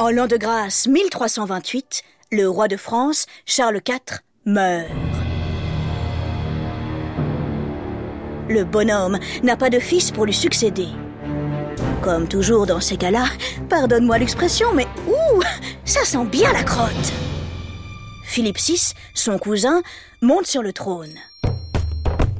En 0.00 0.10
l'an 0.10 0.28
de 0.28 0.36
grâce 0.36 0.86
1328, 0.86 2.02
le 2.30 2.48
roi 2.48 2.68
de 2.68 2.76
France, 2.76 3.26
Charles 3.46 3.80
IV, 3.84 4.20
meurt. 4.46 4.86
Le 8.48 8.62
bonhomme 8.62 9.18
n'a 9.42 9.56
pas 9.56 9.70
de 9.70 9.80
fils 9.80 10.12
pour 10.12 10.24
lui 10.24 10.32
succéder. 10.32 10.86
Comme 12.00 12.28
toujours 12.28 12.64
dans 12.64 12.80
ces 12.80 12.96
cas-là, 12.96 13.24
pardonne-moi 13.68 14.18
l'expression, 14.18 14.72
mais 14.72 14.86
ouh, 15.08 15.42
ça 15.84 16.04
sent 16.04 16.26
bien 16.26 16.52
la 16.52 16.62
crotte. 16.62 17.12
Philippe 18.22 18.58
VI, 18.58 18.92
son 19.14 19.36
cousin, 19.36 19.82
monte 20.22 20.46
sur 20.46 20.62
le 20.62 20.72
trône. 20.72 21.16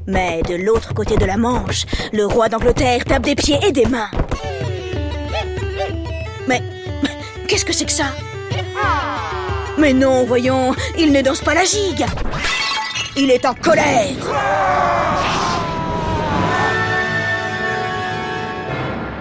Mais 0.06 0.42
de 0.42 0.54
l'autre 0.54 0.94
côté 0.94 1.16
de 1.16 1.24
la 1.24 1.36
Manche, 1.36 1.86
le 2.12 2.24
roi 2.24 2.48
d'Angleterre 2.48 3.04
tape 3.04 3.24
des 3.24 3.34
pieds 3.34 3.58
et 3.66 3.72
des 3.72 3.86
mains. 3.86 4.10
Mais 6.46 6.62
qu'est-ce 7.48 7.64
que 7.64 7.72
c'est 7.72 7.86
que 7.86 7.92
ça? 7.92 8.12
Mais 9.78 9.92
non, 9.92 10.24
voyons, 10.24 10.74
il 10.96 11.12
ne 11.12 11.22
danse 11.22 11.40
pas 11.40 11.54
la 11.54 11.64
gigue. 11.64 12.04
Il 13.16 13.30
est 13.30 13.44
en 13.46 13.54
colère. 13.54 14.14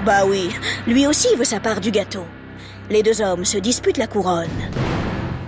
Bah 0.05 0.23
oui, 0.25 0.49
lui 0.85 1.07
aussi 1.07 1.35
veut 1.35 1.45
sa 1.45 1.59
part 1.59 1.81
du 1.81 1.91
gâteau. 1.91 2.25
Les 2.89 3.03
deux 3.03 3.21
hommes 3.21 3.45
se 3.45 3.57
disputent 3.57 3.97
la 3.97 4.07
couronne. 4.07 4.47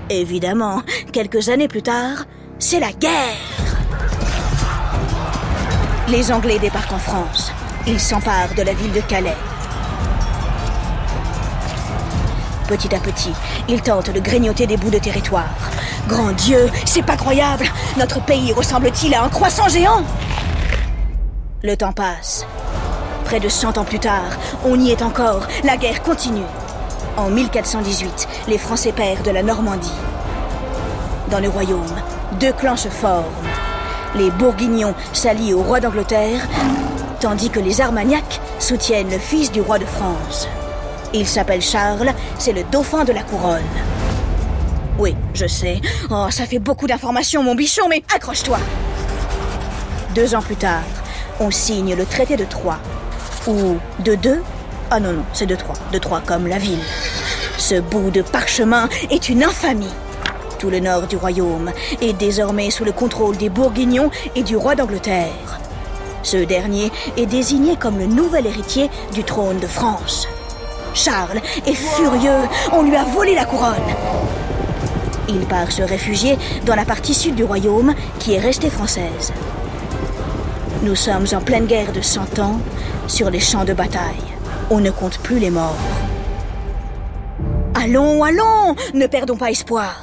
Évidemment, 0.09 0.82
quelques 1.14 1.50
années 1.50 1.68
plus 1.68 1.84
tard, 1.84 2.26
c'est 2.58 2.80
la 2.80 2.92
guerre. 2.92 3.38
Les 6.08 6.32
Anglais 6.32 6.59
débarquent 6.59 6.94
en 6.94 7.00
France. 7.00 7.52
Ils 7.88 8.00
s'emparent 8.00 8.54
de 8.56 8.64
la 8.64 8.73
ville 8.73 8.92
de 8.92 9.02
Calais. 9.02 9.38
Petit 12.70 12.94
à 12.94 13.00
petit, 13.00 13.34
ils 13.67 13.81
tentent 13.81 14.12
de 14.12 14.20
grignoter 14.20 14.67
des 14.67 14.78
bouts 14.78 14.92
de 14.92 15.00
territoire. 15.00 15.50
Grand 16.08 16.34
Dieu, 16.34 16.70
c'est 16.86 17.02
pas 17.02 17.17
croyable 17.17 17.66
Notre 17.98 18.23
pays 18.23 18.53
ressemble-t-il 18.53 19.16
à 19.16 19.23
un 19.23 19.30
croissant 19.30 19.67
géant? 19.67 20.03
Le 21.64 21.75
temps 21.75 21.94
passe. 21.94 22.45
Près 23.25 23.40
de 23.40 23.50
100 23.50 23.80
ans 23.80 23.86
plus 23.86 23.97
tard, 23.97 24.38
on 24.66 24.80
y 24.80 24.92
est 24.92 25.02
encore, 25.02 25.47
la 25.64 25.78
guerre 25.78 26.03
continue. 26.03 26.45
En 27.17 27.31
1418, 27.31 28.28
les 28.47 28.59
Français 28.59 28.92
perdent 28.92 29.30
la 29.30 29.42
Normandie. 29.42 29.90
Dans 31.31 31.40
le 31.40 31.50
royaume, 31.50 31.95
deux 32.40 32.53
clans 32.53 32.78
se 32.78 32.90
forment. 32.90 33.25
Les 34.14 34.30
Bourguignons 34.30 34.94
s'allient 35.12 35.56
au 35.56 35.64
roi 35.64 35.80
d'Angleterre, 35.80 36.47
tandis 37.20 37.50
que 37.50 37.59
les 37.59 37.81
Armagnacs 37.81 38.40
soutiennent 38.59 39.09
le 39.09 39.17
fils 39.17 39.52
du 39.52 39.59
roi 39.59 39.80
de 39.80 39.86
France. 39.86 40.47
Il 41.14 41.28
s'appelle 41.28 41.62
Charles, 41.62 42.14
c'est 42.38 42.54
le 42.54 42.64
dauphin 42.64 43.04
de 43.04 43.12
la 43.12 43.24
couronne. 43.24 43.64
Oui, 45.00 45.16
je 45.34 45.48
sais. 45.48 45.82
Oh, 46.12 46.28
ça 46.30 46.46
fait 46.46 46.60
beaucoup 46.60 46.86
d'informations, 46.86 47.42
mon 47.42 47.56
bichon, 47.56 47.88
mais 47.90 48.04
accroche-toi. 48.14 48.60
Deux 50.14 50.36
ans 50.36 50.42
plus 50.42 50.56
tard, 50.56 50.84
on 51.40 51.52
signe 51.52 51.96
le 51.96 52.06
traité 52.06 52.36
de 52.36 52.46
Troyes, 52.46 52.80
ou 53.48 53.78
de 54.00 54.16
deux? 54.16 54.42
Ah 54.92 55.00
non, 55.00 55.14
non, 55.14 55.24
c'est 55.34 55.46
de 55.46 55.56
trois. 55.56 55.76
De 55.92 56.00
trois 56.00 56.20
comme 56.20 56.48
la 56.48 56.58
ville. 56.58 56.84
Ce 57.58 57.76
bout 57.80 58.12
de 58.12 58.22
parchemin 58.22 58.90
est 59.10 59.30
une 59.30 59.44
infamie. 59.44 59.94
Tout 60.58 60.70
le 60.70 60.80
nord 60.80 61.08
du 61.08 61.16
royaume 61.16 61.72
est 62.02 62.14
désormais 62.14 62.70
sous 62.70 62.84
le 62.84 62.92
contrôle 62.92 63.38
des 63.38 63.50
Bourguignons 63.50 64.12
et 64.36 64.44
du 64.44 64.58
roi 64.58 64.76
d'Angleterre. 64.76 65.60
Ce 66.22 66.38
dernier 66.38 66.92
est 67.18 67.26
désigné 67.26 67.78
comme 67.78 67.98
le 67.98 68.06
nouvel 68.06 68.46
héritier 68.46 68.90
du 69.14 69.24
trône 69.24 69.60
de 69.60 69.68
France. 69.68 70.28
Charles 70.94 71.40
est 71.66 71.73
furieux, 71.73 72.48
on 72.72 72.84
lui 72.84 72.95
a 72.95 73.04
volé 73.04 73.36
la 73.36 73.45
couronne. 73.45 73.76
Il 75.28 75.42
part 75.42 75.72
se 75.72 75.84
réfugier 75.84 76.38
dans 76.66 76.76
la 76.76 76.86
partie 76.86 77.14
sud 77.14 77.36
du 77.36 77.44
royaume 77.44 77.94
qui 78.19 78.34
est 78.34 78.40
restée 78.40 78.69
française. 78.69 79.31
Nous 80.81 80.96
sommes 80.96 81.28
en 81.34 81.41
pleine 81.41 81.66
guerre 81.66 81.91
de 81.91 82.02
Cent 82.02 82.40
Ans, 82.40 82.59
sur 83.08 83.30
les 83.30 83.40
champs 83.40 83.66
de 83.66 83.74
bataille. 83.74 84.24
On 84.69 84.80
ne 84.80 84.91
compte 84.91 85.18
plus 85.19 85.40
les 85.40 85.50
morts. 85.50 85.75
Allons, 87.75 88.24
allons, 88.24 88.75
ne 88.94 89.08
perdons 89.08 89.38
pas 89.38 89.52
espoir. 89.52 90.02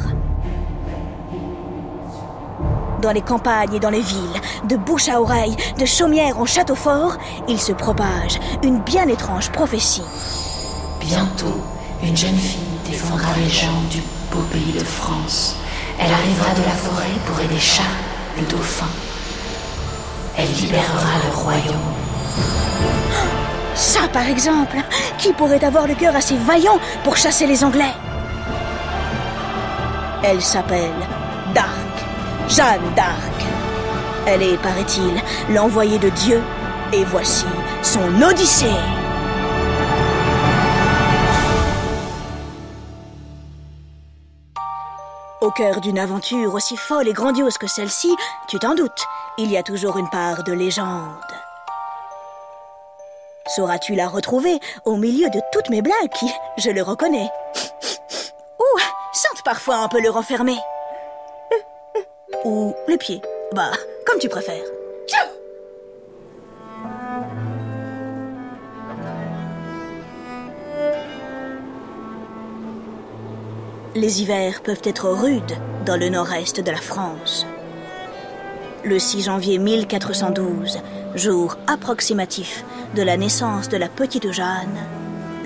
Dans 3.03 3.13
les 3.13 3.21
campagnes 3.21 3.75
et 3.75 3.81
dans 3.81 3.91
les 3.91 4.01
villes, 4.01 4.41
de 4.65 4.77
bouche 4.77 5.09
à 5.09 5.21
oreille, 5.21 5.57
de 5.79 5.85
chaumière 5.85 6.39
en 6.39 6.47
château 6.47 6.75
fort, 6.75 7.17
il 7.49 7.61
se 7.61 7.73
propage 7.73 8.39
une 8.63 8.81
bien 8.81 9.07
étrange 9.09 9.51
prophétie. 9.51 10.03
Bientôt, 11.07 11.63
une 12.03 12.17
jeune 12.17 12.37
fille 12.37 12.59
défendra 12.85 13.29
les 13.37 13.49
gens 13.49 13.81
du 13.93 14.01
beau 14.33 14.43
pays 14.53 14.73
de 14.77 14.83
France. 14.83 15.55
Elle 16.01 16.13
arrivera 16.13 16.53
de 16.53 16.65
la 16.65 16.73
forêt 16.73 17.15
pour 17.27 17.41
aider 17.41 17.61
Charles, 17.61 17.87
le 18.37 18.45
dauphin. 18.47 18.89
Elle 20.37 20.51
libérera 20.53 21.19
le 21.25 21.37
royaume. 21.37 21.95
Ça, 23.77 24.09
par 24.13 24.29
exemple, 24.29 24.79
qui 25.17 25.33
pourrait 25.33 25.63
avoir 25.63 25.87
le 25.87 25.95
cœur 25.95 26.17
assez 26.17 26.37
vaillant 26.37 26.81
pour 27.05 27.17
chasser 27.17 27.47
les 27.47 27.63
Anglais? 27.63 27.95
Elle 30.25 30.43
s'appelle 30.43 31.07
Dark, 31.55 31.69
Jeanne 32.49 32.95
d'Arc. 32.97 33.47
Elle 34.27 34.43
est, 34.43 34.57
paraît-il, 34.57 35.55
l'envoyée 35.55 36.01
de 36.01 36.09
Dieu, 36.09 36.43
et 36.93 37.05
voici 37.05 37.47
son 37.83 38.23
Odyssée. 38.23 38.67
Au 45.47 45.53
cœur 45.53 45.81
d'une 45.81 46.01
aventure 46.01 46.55
aussi 46.55 46.77
folle 46.77 47.07
et 47.07 47.13
grandiose 47.13 47.57
que 47.57 47.69
celle-ci, 47.69 48.13
tu 48.49 48.59
t'en 48.59 48.75
doutes, 48.75 49.07
il 49.39 49.49
y 49.49 49.57
a 49.57 49.63
toujours 49.63 49.97
une 49.97 50.11
part 50.11 50.43
de 50.43 50.53
légende. 50.53 51.15
Sauras-tu 53.55 53.95
la 53.95 54.09
retrouver 54.09 54.59
au 54.85 54.97
milieu 54.97 55.31
de 55.31 55.41
toutes 55.53 55.71
mes 55.71 55.83
blagues 55.83 56.11
qui, 56.19 56.27
je 56.59 56.71
le 56.71 56.83
reconnais, 56.83 57.31
ou 58.59 58.81
sentent 59.13 59.45
parfois 59.45 59.77
un 59.77 59.89
peu 59.89 60.01
le 60.01 60.11
renfermer 60.11 60.59
Ou 62.45 62.75
les 62.89 62.99
pieds 62.99 63.23
Bah, 63.53 63.71
comme 64.05 64.19
tu 64.19 64.29
préfères. 64.29 64.76
Les 73.97 74.21
hivers 74.21 74.61
peuvent 74.61 74.83
être 74.85 75.09
rudes 75.09 75.57
dans 75.87 75.97
le 75.97 76.11
nord-est 76.11 76.61
de 76.61 76.71
la 76.71 76.77
France. 76.77 77.47
Le 78.85 78.99
6 78.99 79.23
janvier 79.23 79.57
1412, 79.57 80.81
jour 81.15 81.57
approximatif 81.67 82.63
de 82.95 83.01
la 83.01 83.17
naissance 83.17 83.71
de 83.71 83.79
la 83.79 83.89
petite 83.89 84.31
Jeanne, 84.33 84.85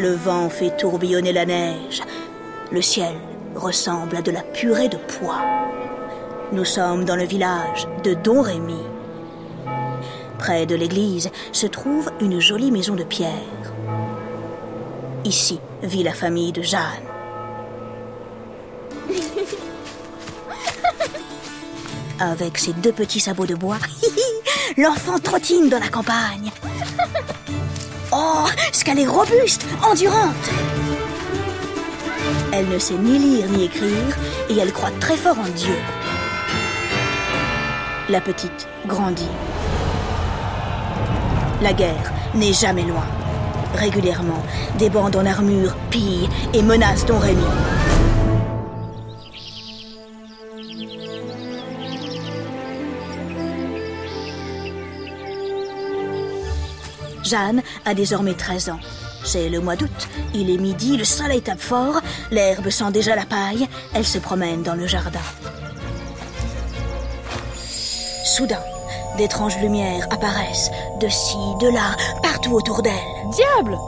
le 0.00 0.14
vent 0.14 0.50
fait 0.50 0.76
tourbillonner 0.76 1.32
la 1.32 1.46
neige. 1.46 2.02
Le 2.72 2.82
ciel 2.82 3.14
ressemble 3.54 4.16
à 4.16 4.22
de 4.22 4.32
la 4.32 4.42
purée 4.42 4.88
de 4.88 4.96
pois. 4.96 5.44
Nous 6.50 6.64
sommes 6.64 7.04
dans 7.04 7.16
le 7.16 7.26
village 7.26 7.86
de 8.02 8.14
Don 8.14 8.42
Rémy. 8.42 8.82
Près 10.38 10.66
de 10.66 10.74
l'église 10.74 11.30
se 11.52 11.68
trouve 11.68 12.10
une 12.20 12.40
jolie 12.40 12.72
maison 12.72 12.96
de 12.96 13.04
pierre. 13.04 13.30
Ici 15.24 15.60
vit 15.84 16.02
la 16.02 16.14
famille 16.14 16.50
de 16.50 16.62
Jeanne. 16.62 17.09
Avec 22.20 22.58
ses 22.58 22.74
deux 22.74 22.92
petits 22.92 23.18
sabots 23.18 23.46
de 23.46 23.54
bois, 23.54 23.78
l'enfant 24.76 25.18
trottine 25.18 25.70
dans 25.70 25.78
la 25.78 25.88
campagne. 25.88 26.50
Oh, 28.12 28.44
ce 28.72 28.82
qu'elle 28.82 28.98
est 28.98 29.06
robuste, 29.06 29.64
endurante. 29.88 30.50
Elle 32.52 32.68
ne 32.68 32.76
sait 32.76 32.94
ni 32.94 33.20
lire 33.20 33.48
ni 33.48 33.66
écrire 33.66 34.16
et 34.48 34.58
elle 34.58 34.72
croit 34.72 34.90
très 34.98 35.16
fort 35.16 35.38
en 35.38 35.48
Dieu. 35.50 35.76
La 38.08 38.20
petite 38.20 38.66
grandit. 38.84 39.28
La 41.62 41.72
guerre 41.72 42.12
n'est 42.34 42.52
jamais 42.52 42.82
loin. 42.82 43.06
Régulièrement, 43.76 44.42
des 44.76 44.90
bandes 44.90 45.14
en 45.14 45.24
armure 45.24 45.76
pillent 45.90 46.28
et 46.52 46.62
menacent 46.62 47.06
Don 47.06 47.20
Rémy. 47.20 47.46
Jeanne 57.30 57.62
a 57.84 57.94
désormais 57.94 58.34
13 58.34 58.70
ans. 58.70 58.80
C'est 59.24 59.48
le 59.48 59.60
mois 59.60 59.76
d'août, 59.76 60.08
il 60.34 60.50
est 60.50 60.58
midi, 60.58 60.96
le 60.96 61.04
soleil 61.04 61.42
tape 61.42 61.60
fort, 61.60 62.00
l'herbe 62.32 62.70
sent 62.70 62.90
déjà 62.90 63.14
la 63.14 63.24
paille, 63.24 63.68
elle 63.94 64.06
se 64.06 64.18
promène 64.18 64.62
dans 64.64 64.74
le 64.74 64.88
jardin. 64.88 65.20
Soudain, 68.24 68.58
d'étranges 69.16 69.58
lumières 69.58 70.08
apparaissent, 70.10 70.70
de 71.00 71.08
ci, 71.08 71.36
de 71.60 71.68
là, 71.68 71.96
partout 72.20 72.52
autour 72.52 72.82
d'elle. 72.82 72.92
Diable 73.30 73.78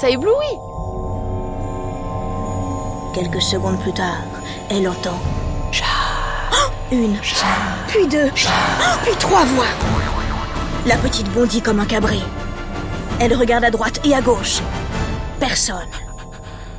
Ça 0.00 0.08
éblouit 0.10 0.58
Quelques 3.14 3.42
secondes 3.42 3.80
plus 3.80 3.92
tard, 3.92 4.24
elle 4.70 4.88
entend 4.88 5.18
une, 6.90 7.16
puis 7.86 8.08
deux, 8.08 8.30
puis 9.04 9.14
trois 9.20 9.44
voix. 9.44 9.66
La 10.86 10.96
petite 10.96 11.30
bondit 11.32 11.60
comme 11.60 11.78
un 11.78 11.86
cabri. 11.86 12.22
Elle 13.20 13.34
regarde 13.34 13.64
à 13.64 13.70
droite 13.70 14.00
et 14.04 14.14
à 14.14 14.20
gauche. 14.20 14.60
Personne. 15.40 15.88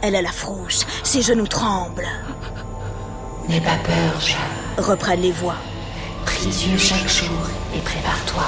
Elle 0.02 0.16
a 0.16 0.22
la 0.22 0.32
frousse, 0.32 0.86
ses 1.04 1.22
genoux 1.22 1.48
tremblent. 1.48 2.08
N'aie 3.50 3.60
pas 3.60 3.78
peur, 3.84 4.22
Jeanne. 4.22 4.86
Reprennent 4.86 5.22
les 5.22 5.34
voix. 5.34 5.58
Prie 6.26 6.48
Dieu 6.48 6.78
chaque 6.78 7.10
jour 7.10 7.50
et 7.76 7.80
prépare-toi, 7.80 8.44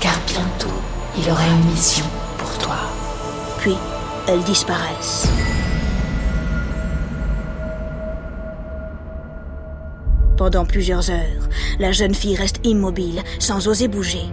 car 0.00 0.14
bientôt 0.28 0.74
il 1.18 1.28
aura 1.28 1.44
une 1.46 1.64
mission 1.70 2.04
pour 2.38 2.56
toi. 2.58 2.76
Puis, 3.58 3.76
elles 4.28 4.42
disparaissent. 4.44 5.28
Pendant 10.36 10.64
plusieurs 10.64 11.10
heures, 11.10 11.48
la 11.78 11.90
jeune 11.90 12.14
fille 12.14 12.36
reste 12.36 12.60
immobile, 12.64 13.22
sans 13.38 13.66
oser 13.66 13.88
bouger. 13.88 14.26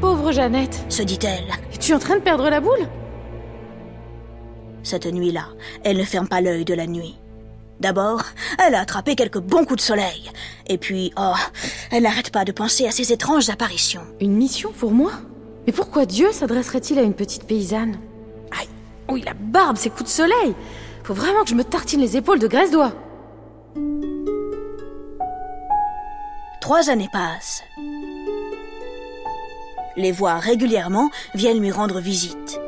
Pauvre 0.00 0.30
Jeannette, 0.32 0.84
Se 0.88 1.02
dit-elle, 1.02 1.44
es-tu 1.72 1.92
en 1.92 1.98
train 1.98 2.16
de 2.16 2.20
perdre 2.22 2.48
la 2.48 2.60
boule? 2.60 2.86
Cette 4.84 5.06
nuit-là, 5.06 5.46
elle 5.84 5.96
ne 5.96 6.04
ferme 6.04 6.28
pas 6.28 6.40
l'œil 6.40 6.64
de 6.64 6.74
la 6.74 6.86
nuit. 6.86 7.16
D'abord, 7.80 8.22
elle 8.64 8.74
a 8.74 8.80
attrapé 8.80 9.14
quelques 9.16 9.40
bons 9.40 9.64
coups 9.64 9.76
de 9.76 9.86
soleil. 9.86 10.30
Et 10.68 10.78
puis, 10.78 11.12
oh, 11.16 11.34
elle 11.90 12.04
n'arrête 12.04 12.30
pas 12.30 12.44
de 12.44 12.52
penser 12.52 12.86
à 12.86 12.90
ces 12.92 13.12
étranges 13.12 13.50
apparitions. 13.50 14.02
Une 14.20 14.34
mission 14.36 14.72
pour 14.72 14.92
moi? 14.92 15.12
Mais 15.66 15.72
pourquoi 15.72 16.06
Dieu 16.06 16.30
s'adresserait-il 16.32 16.98
à 16.98 17.02
une 17.02 17.14
petite 17.14 17.44
paysanne? 17.44 17.98
Aïe 18.58 18.68
Oui, 19.10 19.22
la 19.26 19.34
barbe, 19.34 19.76
ces 19.76 19.90
coups 19.90 20.04
de 20.04 20.08
soleil 20.08 20.54
Faut 21.04 21.14
vraiment 21.14 21.42
que 21.42 21.50
je 21.50 21.54
me 21.54 21.64
tartine 21.64 22.00
les 22.00 22.16
épaules 22.16 22.38
de 22.38 22.46
graisse 22.48 22.70
d'oie 22.70 22.92
Trois 26.60 26.88
années 26.90 27.08
passent. 27.12 27.62
Les 29.98 30.12
voix 30.12 30.36
régulièrement 30.36 31.10
viennent 31.34 31.58
lui 31.58 31.72
rendre 31.72 31.98
visite. 31.98 32.60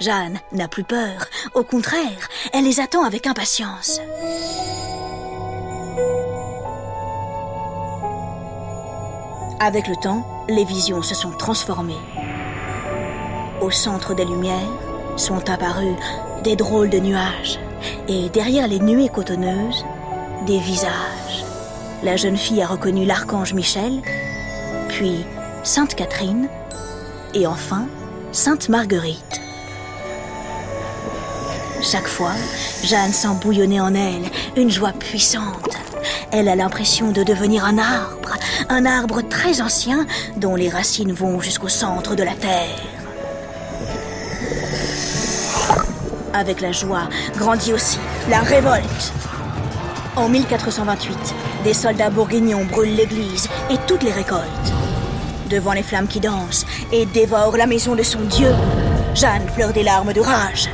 Jeanne 0.00 0.40
n'a 0.52 0.66
plus 0.66 0.82
peur. 0.82 1.26
Au 1.52 1.64
contraire, 1.64 2.30
elle 2.54 2.64
les 2.64 2.80
attend 2.80 3.04
avec 3.04 3.26
impatience. 3.26 4.00
Avec 9.60 9.86
le 9.86 9.96
temps, 9.96 10.26
les 10.48 10.64
visions 10.64 11.02
se 11.02 11.14
sont 11.14 11.32
transformées. 11.32 12.00
Au 13.60 13.70
centre 13.70 14.14
des 14.14 14.24
lumières 14.24 14.56
sont 15.16 15.50
apparus 15.50 15.94
des 16.42 16.56
drôles 16.56 16.88
de 16.88 17.00
nuages 17.00 17.60
et 18.08 18.30
derrière 18.30 18.66
les 18.66 18.80
nuées 18.80 19.10
cotonneuses, 19.10 19.84
des 20.46 20.58
visages. 20.58 21.44
La 22.02 22.16
jeune 22.16 22.38
fille 22.38 22.62
a 22.62 22.66
reconnu 22.66 23.04
l'archange 23.04 23.52
Michel, 23.52 24.00
puis 24.88 25.26
Sainte 25.64 25.94
Catherine 25.94 26.48
et 27.34 27.46
enfin 27.46 27.86
Sainte 28.32 28.68
Marguerite. 28.68 29.40
Chaque 31.82 32.06
fois, 32.06 32.32
Jeanne 32.84 33.12
sent 33.12 33.28
bouillonner 33.40 33.80
en 33.80 33.94
elle 33.94 34.30
une 34.56 34.70
joie 34.70 34.92
puissante. 34.92 35.76
Elle 36.30 36.48
a 36.48 36.56
l'impression 36.56 37.10
de 37.10 37.22
devenir 37.22 37.64
un 37.64 37.78
arbre, 37.78 38.36
un 38.68 38.86
arbre 38.86 39.22
très 39.22 39.60
ancien 39.60 40.06
dont 40.36 40.54
les 40.54 40.68
racines 40.68 41.12
vont 41.12 41.40
jusqu'au 41.40 41.68
centre 41.68 42.14
de 42.14 42.22
la 42.22 42.34
terre. 42.34 42.76
Avec 46.32 46.60
la 46.60 46.72
joie 46.72 47.08
grandit 47.36 47.72
aussi 47.72 47.98
la 48.30 48.40
révolte. 48.40 49.12
En 50.16 50.28
1428, 50.28 51.34
des 51.64 51.74
soldats 51.74 52.10
bourguignons 52.10 52.64
brûlent 52.64 52.96
l'église 52.96 53.48
et 53.70 53.76
toutes 53.86 54.02
les 54.02 54.12
récoltes. 54.12 54.72
Devant 55.48 55.72
les 55.72 55.82
flammes 55.82 56.08
qui 56.08 56.20
dansent 56.20 56.66
et 56.92 57.06
dévorent 57.06 57.56
la 57.56 57.66
maison 57.66 57.94
de 57.94 58.02
son 58.02 58.20
Dieu, 58.20 58.50
Jeanne 59.14 59.46
pleure 59.54 59.72
des 59.72 59.82
larmes 59.82 60.12
de 60.12 60.20
rage. 60.20 60.68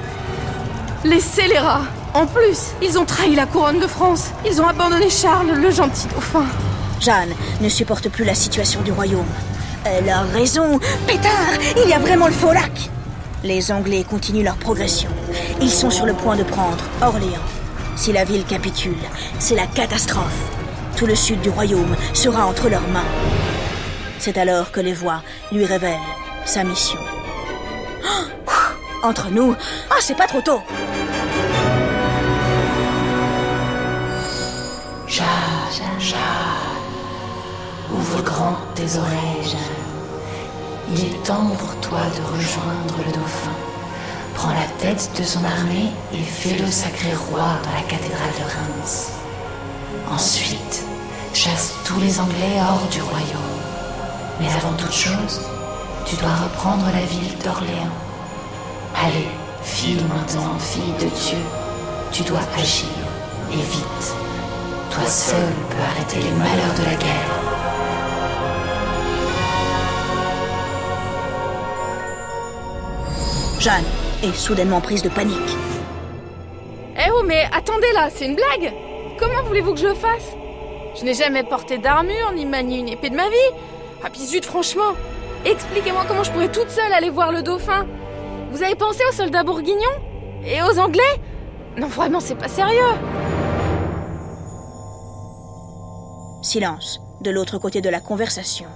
Les 1.04 1.20
scélérats 1.20 1.84
En 2.12 2.26
plus, 2.26 2.72
ils 2.82 2.98
ont 2.98 3.04
trahi 3.04 3.36
la 3.36 3.46
couronne 3.46 3.78
de 3.78 3.86
France 3.86 4.30
Ils 4.44 4.60
ont 4.60 4.66
abandonné 4.66 5.10
Charles, 5.10 5.52
le 5.52 5.70
gentil 5.70 6.08
dauphin 6.08 6.46
Jeanne 7.00 7.34
ne 7.60 7.68
supporte 7.68 8.08
plus 8.08 8.24
la 8.24 8.34
situation 8.34 8.80
du 8.82 8.90
royaume. 8.90 9.26
Elle 9.84 10.08
a 10.08 10.22
raison. 10.22 10.80
Pétard, 11.06 11.30
il 11.76 11.88
y 11.88 11.92
a 11.92 11.98
vraiment 11.98 12.26
le 12.26 12.32
faux 12.32 12.52
lac. 12.52 12.90
Les 13.44 13.70
Anglais 13.70 14.04
continuent 14.08 14.44
leur 14.44 14.56
progression. 14.56 15.10
Ils 15.60 15.70
sont 15.70 15.90
sur 15.90 16.06
le 16.06 16.14
point 16.14 16.36
de 16.36 16.42
prendre 16.42 16.82
Orléans. 17.02 17.42
Si 17.94 18.12
la 18.12 18.24
ville 18.24 18.44
capitule, 18.44 18.96
c'est 19.38 19.54
la 19.54 19.66
catastrophe. 19.66 20.50
Tout 20.96 21.06
le 21.06 21.14
sud 21.14 21.40
du 21.42 21.50
royaume 21.50 21.94
sera 22.14 22.46
entre 22.46 22.68
leurs 22.68 22.88
mains. 22.88 23.04
C'est 24.18 24.38
alors 24.38 24.72
que 24.72 24.80
les 24.80 24.92
voix 24.92 25.22
lui 25.52 25.64
révèlent 25.64 25.98
sa 26.44 26.64
mission. 26.64 27.00
Oh, 28.04 28.52
entre 29.02 29.30
nous, 29.30 29.54
ah, 29.90 29.96
c'est 30.00 30.16
pas 30.16 30.26
trop 30.26 30.40
tôt. 30.40 30.62
Jeanne, 35.06 35.26
Jeanne, 35.98 36.18
ouvre 37.92 38.22
grand 38.22 38.56
tes 38.74 38.98
oreilles, 38.98 39.44
Jeanne. 39.44 39.84
Il 40.92 41.00
est 41.04 41.22
temps 41.24 41.50
pour 41.58 41.74
toi 41.80 42.00
de 42.16 42.36
rejoindre 42.36 42.96
le 43.06 43.12
dauphin. 43.12 43.52
Prends 44.34 44.52
la 44.52 44.66
tête 44.78 45.10
de 45.16 45.22
son 45.22 45.44
armée 45.44 45.90
et 46.12 46.22
fais-le 46.22 46.70
sacré 46.70 47.14
roi 47.14 47.58
dans 47.62 47.72
la 47.72 47.82
cathédrale 47.88 48.32
de 48.38 48.44
Reims. 48.44 49.12
Ensuite, 50.10 50.84
chasse 51.32 51.74
tous 51.84 51.98
les 52.00 52.20
Anglais 52.20 52.58
hors 52.60 52.86
du 52.90 53.00
royaume. 53.00 53.53
Mais 54.40 54.48
avant 54.56 54.72
toute 54.76 54.92
chose, 54.92 55.40
tu 56.06 56.16
dois 56.16 56.34
reprendre 56.44 56.86
la 56.86 57.04
ville 57.06 57.38
d'Orléans. 57.38 57.94
Allez, 58.94 59.28
fille 59.62 60.02
maintenant, 60.14 60.58
fille 60.58 60.92
de 61.00 61.06
Dieu, 61.06 61.38
tu 62.12 62.22
dois 62.22 62.40
agir, 62.58 62.88
et 63.52 63.56
vite. 63.56 64.14
Toi 64.90 65.06
seul 65.06 65.52
peux 65.70 65.82
arrêter 65.82 66.20
les 66.20 66.30
malheurs 66.32 66.74
de 66.78 66.84
la 66.84 66.94
guerre. 66.94 67.44
Jeanne 73.58 73.84
est 74.22 74.34
soudainement 74.34 74.80
prise 74.80 75.02
de 75.02 75.08
panique. 75.08 75.56
Eh 76.96 77.10
oh, 77.12 77.22
mais 77.24 77.48
attendez 77.52 77.92
là, 77.94 78.08
c'est 78.14 78.26
une 78.26 78.36
blague 78.36 78.72
Comment 79.18 79.42
voulez-vous 79.44 79.74
que 79.74 79.80
je 79.80 79.86
le 79.86 79.94
fasse? 79.94 80.36
Je 80.96 81.04
n'ai 81.04 81.14
jamais 81.14 81.44
porté 81.44 81.78
d'armure 81.78 82.32
ni 82.34 82.46
manié 82.46 82.80
une 82.80 82.88
épée 82.88 83.10
de 83.10 83.16
ma 83.16 83.28
vie. 83.28 83.54
Ah 84.06 84.10
franchement, 84.42 84.92
expliquez-moi 85.46 86.04
comment 86.06 86.22
je 86.22 86.30
pourrais 86.30 86.52
toute 86.52 86.68
seule 86.68 86.92
aller 86.92 87.08
voir 87.08 87.32
le 87.32 87.42
dauphin. 87.42 87.86
Vous 88.50 88.62
avez 88.62 88.74
pensé 88.74 89.00
aux 89.08 89.14
soldats 89.14 89.42
bourguignons 89.42 89.96
Et 90.44 90.62
aux 90.62 90.78
Anglais? 90.78 91.02
Non, 91.78 91.86
vraiment, 91.86 92.20
c'est 92.20 92.34
pas 92.34 92.48
sérieux. 92.48 92.80
Silence, 96.42 97.00
de 97.22 97.30
l'autre 97.30 97.56
côté 97.56 97.80
de 97.80 97.88
la 97.88 98.00
conversation. 98.00 98.66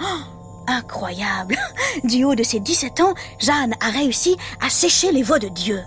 Oh, 0.00 0.20
incroyable 0.66 1.56
Du 2.04 2.24
haut 2.24 2.34
de 2.34 2.42
ses 2.42 2.60
17 2.60 3.00
ans, 3.00 3.14
Jeanne 3.38 3.74
a 3.80 3.90
réussi 3.90 4.38
à 4.64 4.70
sécher 4.70 5.12
les 5.12 5.22
voix 5.22 5.38
de 5.38 5.48
Dieu. 5.48 5.82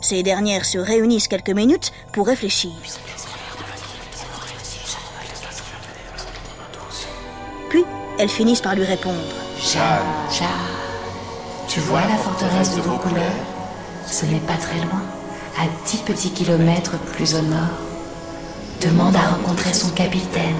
Ces 0.00 0.22
dernières 0.22 0.64
se 0.64 0.78
réunissent 0.78 1.28
quelques 1.28 1.50
minutes 1.50 1.92
pour 2.14 2.26
réfléchir. 2.26 2.72
Elles 8.22 8.28
finissent 8.28 8.60
par 8.60 8.76
lui 8.76 8.84
répondre. 8.84 9.16
Jeanne, 9.58 9.82
Jeanne, 10.30 10.46
tu 11.66 11.80
vois 11.80 12.02
la 12.02 12.16
forteresse 12.16 12.76
de 12.76 12.80
Vaucouleurs 12.80 13.42
Ce 14.06 14.24
n'est 14.26 14.38
pas 14.38 14.54
très 14.54 14.76
loin, 14.76 15.02
à 15.58 15.64
dix 15.86 15.96
petits 15.98 16.30
kilomètres 16.30 16.96
plus 17.14 17.34
au 17.34 17.42
nord. 17.42 17.80
Demande 18.80 19.16
à 19.16 19.34
rencontrer 19.34 19.74
son 19.74 19.90
capitaine, 19.90 20.54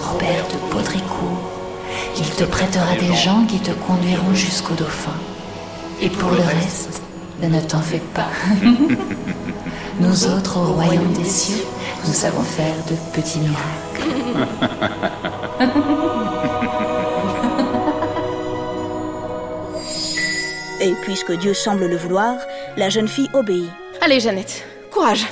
Robert 0.00 0.44
de 0.48 0.74
Baudricourt. 0.74 1.52
Il 2.18 2.28
te 2.30 2.42
prêtera 2.42 2.96
des 2.96 3.14
gens 3.14 3.44
qui 3.44 3.60
te 3.60 3.70
conduiront 3.70 4.34
jusqu'au 4.34 4.74
dauphin. 4.74 5.14
Et 6.00 6.08
pour 6.08 6.32
le 6.32 6.42
reste, 6.42 7.00
ne 7.40 7.60
t'en 7.60 7.80
fais 7.80 8.02
pas. 8.12 8.30
Nous 10.00 10.26
autres, 10.26 10.58
au 10.58 10.72
royaume 10.72 11.12
des 11.12 11.24
cieux, 11.24 11.64
nous 12.06 12.12
savons 12.12 12.42
faire 12.42 12.74
de 12.90 12.96
petits 13.14 13.38
miracles. 13.38 13.60
Et 20.84 20.92
puisque 21.00 21.32
Dieu 21.32 21.54
semble 21.54 21.86
le 21.86 21.96
vouloir, 21.96 22.36
la 22.76 22.90
jeune 22.90 23.08
fille 23.08 23.30
obéit. 23.32 23.70
Allez, 24.02 24.20
Jeannette, 24.20 24.66
courage 24.90 25.24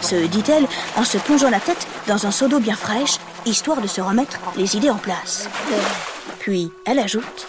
Se 0.00 0.14
dit-elle 0.26 0.66
en 0.96 1.02
se 1.02 1.18
plongeant 1.18 1.50
la 1.50 1.58
tête 1.58 1.84
dans 2.06 2.26
un 2.26 2.30
seau 2.30 2.46
d'eau 2.46 2.60
bien 2.60 2.76
fraîche, 2.76 3.16
histoire 3.44 3.80
de 3.80 3.88
se 3.88 4.00
remettre 4.00 4.38
les 4.56 4.76
idées 4.76 4.90
en 4.90 4.98
place. 4.98 5.48
Puis 6.38 6.70
elle 6.86 7.00
ajoute 7.00 7.48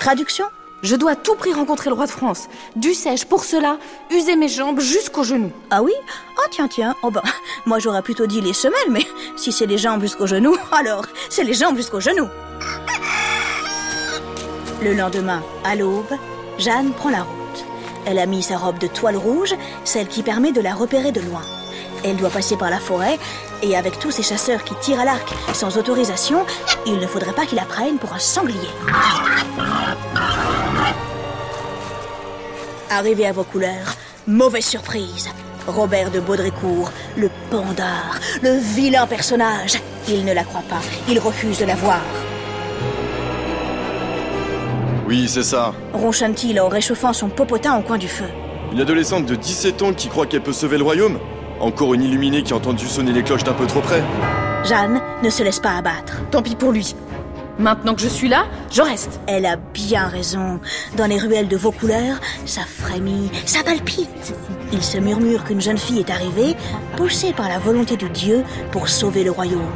Traduction 0.00 0.46
Je 0.82 0.96
dois 0.96 1.10
à 1.10 1.16
tout 1.16 1.34
prix 1.34 1.52
rencontrer 1.52 1.90
le 1.90 1.94
roi 1.94 2.06
de 2.06 2.10
France. 2.10 2.48
Dussé-je 2.76 3.26
pour 3.26 3.44
cela 3.44 3.76
user 4.10 4.36
mes 4.36 4.48
jambes 4.48 4.80
jusqu'aux 4.80 5.24
genoux 5.24 5.52
Ah 5.70 5.82
oui? 5.82 5.92
Oh 6.38 6.48
tiens, 6.50 6.68
tiens. 6.68 6.94
Oh 7.02 7.10
bah, 7.10 7.22
moi 7.66 7.78
j'aurais 7.78 8.02
plutôt 8.02 8.26
dit 8.26 8.40
les 8.40 8.54
semelles, 8.54 8.88
mais 8.88 9.06
si 9.36 9.52
c'est 9.52 9.66
les 9.66 9.76
jambes 9.76 10.00
jusqu'aux 10.00 10.26
genoux, 10.26 10.56
alors 10.72 11.04
c'est 11.28 11.44
les 11.44 11.52
jambes 11.54 11.76
jusqu'aux 11.76 12.00
genoux. 12.00 12.28
Le 14.84 14.92
lendemain, 14.92 15.42
à 15.64 15.76
l'aube, 15.76 16.12
Jeanne 16.58 16.92
prend 16.92 17.08
la 17.08 17.22
route. 17.22 17.64
Elle 18.04 18.18
a 18.18 18.26
mis 18.26 18.42
sa 18.42 18.58
robe 18.58 18.78
de 18.78 18.86
toile 18.86 19.16
rouge, 19.16 19.54
celle 19.82 20.08
qui 20.08 20.22
permet 20.22 20.52
de 20.52 20.60
la 20.60 20.74
repérer 20.74 21.10
de 21.10 21.22
loin. 21.22 21.40
Elle 22.04 22.16
doit 22.16 22.28
passer 22.28 22.54
par 22.58 22.68
la 22.68 22.80
forêt, 22.80 23.18
et 23.62 23.78
avec 23.78 23.98
tous 23.98 24.10
ces 24.10 24.22
chasseurs 24.22 24.62
qui 24.62 24.74
tirent 24.82 25.00
à 25.00 25.06
l'arc 25.06 25.26
sans 25.54 25.78
autorisation, 25.78 26.44
il 26.84 26.98
ne 26.98 27.06
faudrait 27.06 27.32
pas 27.32 27.46
qu'il 27.46 27.56
la 27.56 27.64
prenne 27.64 27.96
pour 27.96 28.12
un 28.12 28.18
sanglier. 28.18 28.58
Arrivé 32.90 33.26
à 33.26 33.32
vos 33.32 33.44
couleurs, 33.44 33.94
mauvaise 34.26 34.66
surprise. 34.66 35.30
Robert 35.66 36.10
de 36.10 36.20
Baudricourt, 36.20 36.90
le 37.16 37.30
pandard, 37.50 38.18
le 38.42 38.58
vilain 38.58 39.06
personnage. 39.06 39.80
Il 40.08 40.26
ne 40.26 40.34
la 40.34 40.44
croit 40.44 40.60
pas, 40.68 40.82
il 41.08 41.18
refuse 41.18 41.58
de 41.58 41.64
la 41.64 41.74
voir. 41.74 42.02
Oui, 45.06 45.28
c'est 45.28 45.42
ça. 45.42 45.74
Ronchonne-t-il 45.92 46.58
en 46.60 46.68
réchauffant 46.68 47.12
son 47.12 47.28
popotin 47.28 47.76
au 47.78 47.82
coin 47.82 47.98
du 47.98 48.08
feu. 48.08 48.24
Une 48.72 48.80
adolescente 48.80 49.26
de 49.26 49.34
17 49.34 49.82
ans 49.82 49.92
qui 49.92 50.08
croit 50.08 50.26
qu'elle 50.26 50.42
peut 50.42 50.52
sauver 50.52 50.78
le 50.78 50.84
royaume 50.84 51.18
Encore 51.60 51.94
une 51.94 52.02
illuminée 52.02 52.42
qui 52.42 52.52
a 52.52 52.56
entendu 52.56 52.86
sonner 52.86 53.12
les 53.12 53.22
cloches 53.22 53.44
d'un 53.44 53.52
peu 53.52 53.66
trop 53.66 53.80
près 53.80 54.02
Jeanne 54.64 55.00
ne 55.22 55.28
se 55.30 55.42
laisse 55.42 55.60
pas 55.60 55.76
abattre. 55.76 56.22
Tant 56.30 56.42
pis 56.42 56.56
pour 56.56 56.72
lui. 56.72 56.94
Maintenant 57.58 57.94
que 57.94 58.00
je 58.00 58.08
suis 58.08 58.28
là, 58.28 58.46
je 58.72 58.80
reste. 58.80 59.20
Elle 59.26 59.46
a 59.46 59.56
bien 59.56 60.08
raison. 60.08 60.58
Dans 60.96 61.06
les 61.06 61.18
ruelles 61.18 61.48
de 61.48 61.56
vos 61.56 61.70
couleurs, 61.70 62.16
ça 62.46 62.62
frémit, 62.66 63.30
ça 63.44 63.62
palpite. 63.62 64.34
Il 64.72 64.82
se 64.82 64.98
murmure 64.98 65.44
qu'une 65.44 65.60
jeune 65.60 65.78
fille 65.78 66.00
est 66.00 66.10
arrivée, 66.10 66.56
poussée 66.96 67.32
par 67.32 67.48
la 67.48 67.58
volonté 67.58 67.96
de 67.96 68.08
Dieu 68.08 68.42
pour 68.72 68.88
sauver 68.88 69.22
le 69.22 69.30
royaume. 69.30 69.70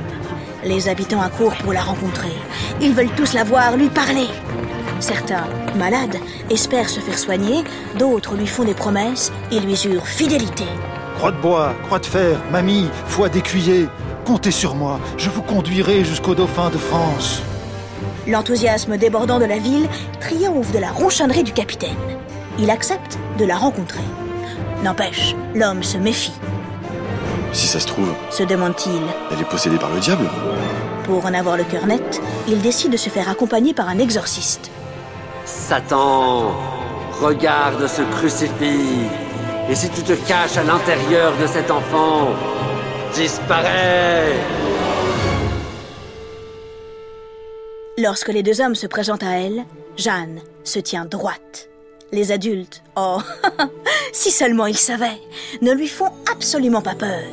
Les 0.65 0.89
habitants 0.89 1.21
accourent 1.21 1.57
pour 1.59 1.73
la 1.73 1.83
rencontrer. 1.83 2.33
Ils 2.81 2.95
veulent 2.95 3.15
tous 3.15 3.33
la 3.35 3.45
voir, 3.45 3.77
lui 3.77 3.91
parler. 3.91 4.27
Certains, 5.01 5.45
malades, 5.77 6.17
espèrent 6.51 6.89
se 6.89 7.01
faire 7.01 7.19
soigner, 7.19 7.63
d'autres 7.99 8.35
lui 8.35 8.47
font 8.47 8.65
des 8.65 8.75
promesses 8.75 9.33
et 9.53 9.61
lui 9.61 9.77
jurent 9.77 10.07
fidélité. 10.07 10.65
Croix 11.17 11.33
de 11.33 11.41
bois, 11.41 11.75
croix 11.87 11.99
de 11.99 12.07
fer, 12.07 12.39
mamie, 12.51 12.89
foi 13.07 13.29
d'écuyer, 13.29 13.87
comptez 14.25 14.51
sur 14.51 14.75
moi, 14.75 14.99
je 15.17 15.31
vous 15.31 15.43
conduirai 15.43 16.05
jusqu'au 16.05 16.35
dauphin 16.35 16.71
de 16.71 16.79
France. 16.79 17.43
L'enthousiasme 18.27 18.97
débordant 18.97 19.39
de 19.39 19.45
la 19.45 19.59
ville 19.59 19.89
triomphe 20.21 20.71
de 20.73 20.79
la 20.79 20.91
ronchonnerie 20.91 21.45
du 21.45 21.53
capitaine. 21.53 21.97
Il 22.59 22.71
accepte 22.71 23.19
de 23.39 23.45
la 23.45 23.57
rencontrer. 23.57 24.03
N'empêche, 24.85 25.35
l'homme 25.55 25.83
se 25.83 25.97
méfie. 25.97 26.33
Si 27.53 27.67
ça 27.67 27.81
se 27.81 27.87
trouve, 27.87 28.13
Se 28.31 28.43
demande-t-il. 28.43 29.01
elle 29.33 29.41
est 29.41 29.49
possédée 29.49 29.79
par 29.79 29.91
le 29.91 30.01
diable 30.01 30.29
Pour 31.05 31.25
en 31.25 31.33
avoir 31.35 31.57
le 31.57 31.65
cœur 31.65 31.87
net, 31.87 32.21
il 32.47 32.61
décide 32.61 32.93
de 32.93 32.97
se 32.97 33.09
faire 33.09 33.29
accompagner 33.31 33.73
par 33.75 33.89
un 33.89 33.99
exorciste. 33.99 34.71
Satan, 35.49 36.53
regarde 37.23 37.87
ce 37.87 38.03
crucifix. 38.03 39.09
Et 39.71 39.75
si 39.75 39.89
tu 39.89 40.03
te 40.03 40.13
caches 40.29 40.59
à 40.59 40.63
l'intérieur 40.63 41.33
de 41.41 41.47
cet 41.47 41.71
enfant, 41.71 42.29
disparais. 43.15 44.35
Lorsque 47.97 48.29
les 48.29 48.43
deux 48.43 48.61
hommes 48.61 48.75
se 48.75 48.87
présentent 48.87 49.25
à 49.25 49.41
elle, 49.41 49.65
Jeanne 49.97 50.41
se 50.65 50.79
tient 50.81 51.07
droite. 51.07 51.71
Les 52.13 52.31
adultes, 52.31 52.83
oh, 52.97 53.19
si 54.13 54.31
seulement 54.31 54.67
ils 54.67 54.77
savaient, 54.77 55.21
ne 55.63 55.73
lui 55.73 55.89
font 55.89 56.13
absolument 56.31 56.83
pas 56.83 56.95
peur. 56.95 57.25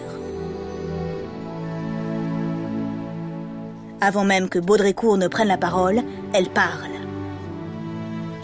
Avant 3.99 4.23
même 4.23 4.47
que 4.47 4.59
Baudricourt 4.59 5.17
ne 5.17 5.27
prenne 5.27 5.49
la 5.49 5.57
parole, 5.57 6.01
elle 6.33 6.49
parle. 6.49 6.94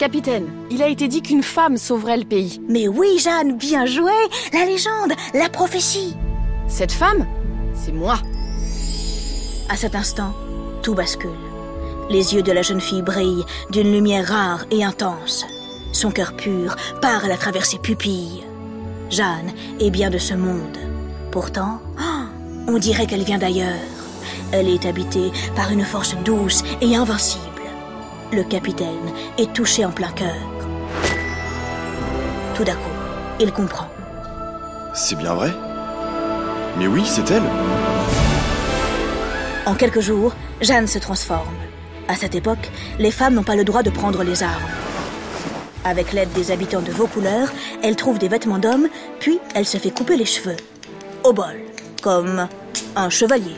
Capitaine, 0.02 0.48
il 0.68 0.82
a 0.82 0.88
été 0.88 1.06
dit 1.06 1.22
qu'une 1.22 1.44
femme 1.44 1.76
sauverait 1.76 2.16
le 2.16 2.24
pays. 2.24 2.60
Mais 2.68 2.88
oui, 2.88 3.20
Jeanne, 3.20 3.56
bien 3.56 3.86
joué 3.86 4.10
La 4.52 4.64
légende, 4.64 5.12
la 5.32 5.48
prophétie 5.48 6.16
Cette 6.66 6.90
femme, 6.90 7.24
c'est 7.72 7.92
moi. 7.92 8.18
À 9.68 9.76
cet 9.76 9.94
instant, 9.94 10.34
tout 10.82 10.94
bascule. 10.94 11.30
Les 12.10 12.34
yeux 12.34 12.42
de 12.42 12.50
la 12.50 12.62
jeune 12.62 12.80
fille 12.80 13.02
brillent 13.02 13.44
d'une 13.70 13.92
lumière 13.92 14.26
rare 14.26 14.64
et 14.72 14.82
intense. 14.82 15.46
Son 15.92 16.10
cœur 16.10 16.34
pur 16.34 16.74
parle 17.00 17.30
à 17.30 17.36
travers 17.36 17.64
ses 17.64 17.78
pupilles. 17.78 18.42
Jeanne 19.08 19.52
est 19.78 19.90
bien 19.90 20.10
de 20.10 20.18
ce 20.18 20.34
monde. 20.34 20.78
Pourtant, 21.30 21.80
oh, 22.00 22.24
on 22.66 22.78
dirait 22.78 23.06
qu'elle 23.06 23.22
vient 23.22 23.38
d'ailleurs. 23.38 23.78
Elle 24.50 24.66
est 24.66 24.84
habitée 24.84 25.30
par 25.54 25.70
une 25.70 25.84
force 25.84 26.16
douce 26.24 26.64
et 26.80 26.96
invincible. 26.96 27.51
Le 28.32 28.44
capitaine 28.44 29.12
est 29.36 29.52
touché 29.52 29.84
en 29.84 29.90
plein 29.90 30.10
cœur. 30.10 30.34
Tout 32.54 32.64
d'un 32.64 32.76
coup, 32.76 32.90
il 33.38 33.52
comprend. 33.52 33.88
C'est 34.94 35.16
bien 35.16 35.34
vrai 35.34 35.52
Mais 36.78 36.86
oui, 36.86 37.02
c'est 37.04 37.30
elle 37.30 37.42
En 39.66 39.74
quelques 39.74 40.00
jours, 40.00 40.32
Jeanne 40.62 40.86
se 40.86 40.98
transforme. 40.98 41.54
À 42.08 42.16
cette 42.16 42.34
époque, 42.34 42.70
les 42.98 43.10
femmes 43.10 43.34
n'ont 43.34 43.42
pas 43.42 43.54
le 43.54 43.64
droit 43.64 43.82
de 43.82 43.90
prendre 43.90 44.22
les 44.22 44.42
armes. 44.42 44.62
Avec 45.84 46.14
l'aide 46.14 46.32
des 46.32 46.52
habitants 46.52 46.80
de 46.80 46.90
vos 46.90 47.08
couleurs, 47.08 47.52
elle 47.82 47.96
trouve 47.96 48.18
des 48.18 48.28
vêtements 48.28 48.58
d'hommes, 48.58 48.88
puis 49.20 49.40
elle 49.54 49.66
se 49.66 49.76
fait 49.76 49.90
couper 49.90 50.16
les 50.16 50.24
cheveux. 50.24 50.56
Au 51.22 51.34
bol, 51.34 51.60
comme 52.00 52.48
un 52.96 53.10
chevalier. 53.10 53.56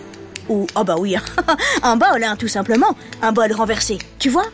Ou, 0.48 0.66
oh 0.74 0.82
bah 0.82 0.96
oui, 0.98 1.16
un 1.84 1.96
bol, 1.96 2.24
hein, 2.24 2.34
tout 2.36 2.48
simplement. 2.48 2.96
Un 3.22 3.30
bol 3.30 3.52
renversé, 3.52 3.98
tu 4.18 4.30
vois? 4.30 4.46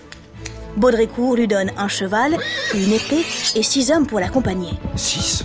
Baudricourt 0.76 1.36
lui 1.36 1.48
donne 1.48 1.70
un 1.76 1.88
cheval, 1.88 2.36
une 2.74 2.92
épée 2.92 3.24
et 3.54 3.62
six 3.62 3.90
hommes 3.90 4.06
pour 4.06 4.20
l'accompagner. 4.20 4.70
Six? 4.96 5.44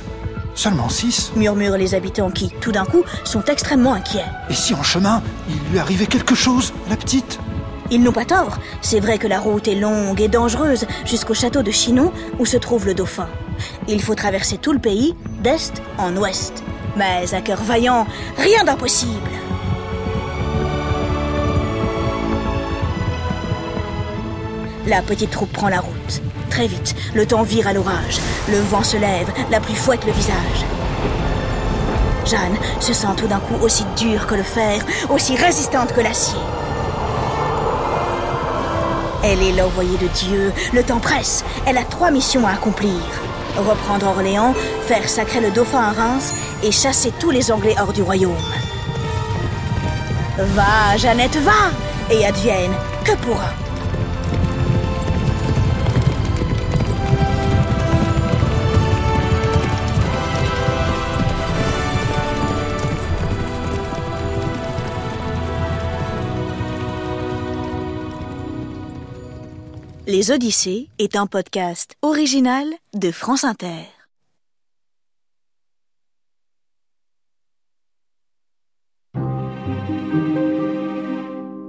Seulement 0.53 0.87
six? 0.87 1.31
Murmurent 1.35 1.77
les 1.77 1.95
habitants 1.95 2.31
qui, 2.31 2.49
tout 2.61 2.71
d'un 2.71 2.85
coup, 2.85 3.03
sont 3.23 3.43
extrêmement 3.43 3.93
inquiets. 3.93 4.25
Et 4.49 4.53
si 4.53 4.73
en 4.73 4.83
chemin, 4.83 5.21
il 5.49 5.71
lui 5.71 5.79
arrivait 5.79 6.05
quelque 6.05 6.35
chose, 6.35 6.73
la 6.89 6.95
petite? 6.95 7.39
Ils 7.91 8.01
n'ont 8.01 8.11
pas 8.11 8.25
tort. 8.25 8.57
C'est 8.81 8.99
vrai 8.99 9.17
que 9.17 9.27
la 9.27 9.39
route 9.39 9.67
est 9.67 9.75
longue 9.75 10.19
et 10.21 10.27
dangereuse 10.27 10.85
jusqu'au 11.05 11.33
château 11.33 11.61
de 11.61 11.71
Chinon 11.71 12.11
où 12.39 12.45
se 12.45 12.57
trouve 12.57 12.85
le 12.85 12.93
dauphin. 12.93 13.27
Il 13.87 14.01
faut 14.01 14.15
traverser 14.15 14.57
tout 14.57 14.73
le 14.73 14.79
pays, 14.79 15.13
d'est 15.43 15.81
en 15.97 16.15
ouest. 16.15 16.63
Mais 16.97 17.33
à 17.33 17.41
cœur 17.41 17.61
vaillant, 17.61 18.07
rien 18.37 18.63
d'impossible. 18.63 19.29
La 24.87 25.01
petite 25.01 25.31
troupe 25.31 25.51
prend 25.51 25.69
la 25.69 25.79
route. 25.79 26.21
Très 26.49 26.67
vite, 26.67 26.95
le 27.15 27.25
temps 27.25 27.41
vire 27.41 27.67
à 27.67 27.73
l'orage. 27.73 28.19
Le 28.49 28.59
vent 28.59 28.83
se 28.83 28.97
lève, 28.97 29.31
la 29.49 29.59
pluie 29.59 29.75
fouette 29.75 30.05
le 30.05 30.11
visage. 30.11 30.65
Jeanne 32.25 32.57
se 32.79 32.93
sent 32.93 33.07
tout 33.17 33.27
d'un 33.27 33.39
coup 33.39 33.55
aussi 33.63 33.83
dure 33.97 34.27
que 34.27 34.35
le 34.35 34.43
fer, 34.43 34.81
aussi 35.09 35.35
résistante 35.35 35.91
que 35.93 36.01
l'acier. 36.01 36.39
Elle 39.23 39.41
est 39.41 39.53
l'envoyée 39.53 39.97
de 39.97 40.07
Dieu. 40.07 40.53
Le 40.71 40.83
temps 40.83 40.99
presse. 40.99 41.43
Elle 41.65 41.79
a 41.79 41.83
trois 41.83 42.11
missions 42.11 42.45
à 42.45 42.51
accomplir. 42.51 43.01
Reprendre 43.57 44.07
Orléans, 44.07 44.53
faire 44.85 45.09
sacrer 45.09 45.39
le 45.39 45.49
dauphin 45.49 45.81
à 45.81 45.91
Reims 45.93 46.33
et 46.61 46.71
chasser 46.71 47.11
tous 47.19 47.31
les 47.31 47.51
Anglais 47.51 47.75
hors 47.79 47.93
du 47.93 48.03
royaume. 48.03 48.35
Va, 50.37 50.97
Jeannette, 50.97 51.37
va 51.37 51.71
Et 52.11 52.25
advienne 52.25 52.73
que 53.03 53.13
pourra? 53.13 53.64
Les 70.17 70.31
Odyssées 70.31 70.87
est 70.97 71.17
un 71.17 71.27
podcast 71.27 71.95
original 72.01 72.65
de 72.93 73.11
France 73.11 73.43
Inter. 73.43 73.83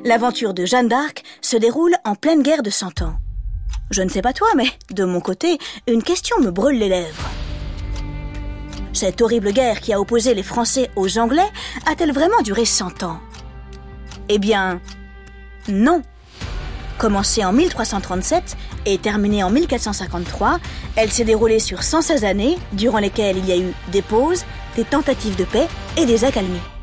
L'aventure 0.05 0.55
de 0.55 0.65
Jeanne 0.65 0.87
d'Arc 0.87 1.25
se 1.41 1.57
déroule 1.57 1.97
en 2.05 2.15
pleine 2.15 2.45
guerre 2.45 2.62
de 2.62 2.71
Cent 2.71 3.03
Ans. 3.03 3.17
Je 3.91 4.03
ne 4.03 4.09
sais 4.09 4.23
pas 4.23 4.33
toi, 4.33 4.47
mais 4.55 4.69
de 4.93 5.03
mon 5.03 5.21
côté, 5.21 5.59
une 5.88 6.05
question 6.05 6.38
me 6.38 6.53
brûle 6.53 6.79
les 6.79 6.88
lèvres. 6.88 7.29
Cette 8.93 9.23
horrible 9.23 9.50
guerre 9.50 9.81
qui 9.81 9.93
a 9.93 10.00
opposé 10.00 10.35
les 10.35 10.45
Français 10.45 10.88
aux 10.95 11.19
Anglais 11.19 11.50
a-t-elle 11.87 12.12
vraiment 12.12 12.43
duré 12.43 12.65
100 12.65 13.03
ans? 13.03 13.19
Eh 14.29 14.38
bien, 14.38 14.81
non. 15.67 16.00
Commencée 16.99 17.45
en 17.45 17.53
1337 17.53 18.57
et 18.87 18.99
terminée 18.99 19.43
en 19.43 19.50
1453, 19.50 20.59
elle 20.97 21.12
s'est 21.12 21.25
déroulée 21.25 21.59
sur 21.59 21.83
116 21.83 22.25
années, 22.25 22.57
durant 22.73 22.99
lesquelles 22.99 23.37
il 23.37 23.47
y 23.47 23.53
a 23.53 23.59
eu 23.59 23.73
des 23.93 24.03
pauses, 24.03 24.45
des 24.76 24.85
tentatives 24.85 25.37
de 25.37 25.45
paix 25.45 25.69
et 25.99 26.07
des 26.07 26.25
accalmies. 26.25 26.75